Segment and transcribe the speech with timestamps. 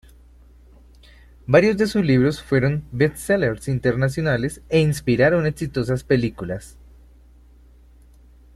[1.45, 6.75] Varios de sus libros fueron "bestsellers" internacionales e inspiraron exitosas películas.